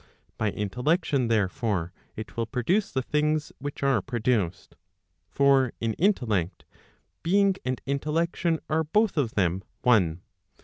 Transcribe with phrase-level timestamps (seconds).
[0.35, 4.75] By intellection therefore, it will produce the things which are produced.
[5.29, 6.65] For in intellect,
[7.21, 10.23] being and intellection are both of them one.